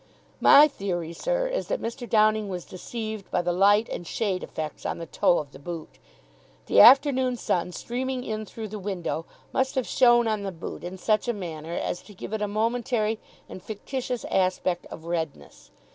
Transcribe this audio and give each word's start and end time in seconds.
"My 0.39 0.67
theory, 0.67 1.13
sir, 1.13 1.45
is 1.45 1.67
that 1.67 1.79
Mr. 1.79 2.09
Downing 2.09 2.49
was 2.49 2.65
deceived 2.65 3.29
by 3.29 3.43
the 3.43 3.53
light 3.53 3.87
and 3.87 4.07
shade 4.07 4.41
effects 4.41 4.83
on 4.83 4.97
the 4.97 5.05
toe 5.05 5.37
of 5.37 5.51
the 5.51 5.59
boot. 5.59 5.99
The 6.65 6.79
afternoon 6.81 7.37
sun, 7.37 7.71
streaming 7.71 8.23
in 8.23 8.47
through 8.47 8.69
the 8.69 8.79
window, 8.79 9.27
must 9.53 9.75
have 9.75 9.85
shone 9.85 10.27
on 10.27 10.41
the 10.41 10.51
boot 10.51 10.83
in 10.83 10.97
such 10.97 11.27
a 11.27 11.33
manner 11.33 11.73
as 11.75 12.01
to 12.01 12.15
give 12.15 12.33
it 12.33 12.41
a 12.41 12.47
momentary 12.47 13.19
and 13.47 13.61
fictitious 13.61 14.25
aspect 14.31 14.87
of 14.87 15.05
redness. 15.05 15.69